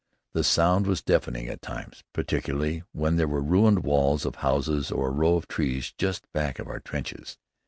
The 0.33 0.43
sound 0.43 0.87
was 0.87 1.03
deafening 1.03 1.47
at 1.47 1.61
times, 1.61 2.03
particularly 2.11 2.81
when 2.91 3.17
there 3.17 3.27
were 3.27 3.39
ruined 3.39 3.83
walls 3.83 4.25
of 4.25 4.37
houses 4.37 4.89
or 4.89 5.09
a 5.09 5.13
row 5.13 5.35
of 5.35 5.47
trees 5.47 5.93
just 5.95 6.25
back 6.33 6.57
of 6.57 6.67
our 6.67 6.79
trenches. 6.79 7.37